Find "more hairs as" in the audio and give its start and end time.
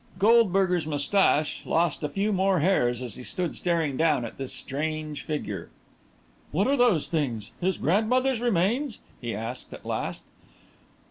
2.33-3.13